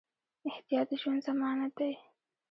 [0.49, 1.93] احتیاط د ژوند ضمانت دی.